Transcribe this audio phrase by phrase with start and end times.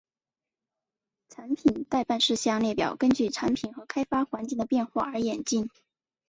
[1.29, 5.69] 产品待办事项列表根据产品和开发环境的变化而演进。